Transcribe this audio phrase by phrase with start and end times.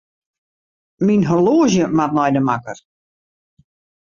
[1.05, 2.77] Myn horloazje moat nei de makker.